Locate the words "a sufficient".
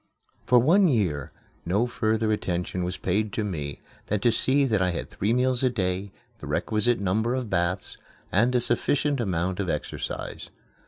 8.55-9.19